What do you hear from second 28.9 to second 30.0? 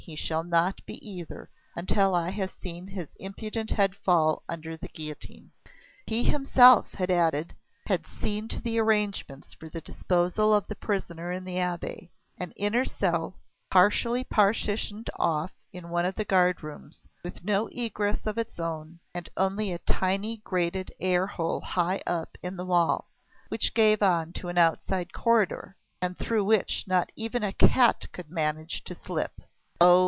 slip. Oh!